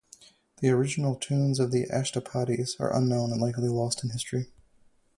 [0.61, 4.47] The original tunes of the ashtapadis are unknown and likely lost in history.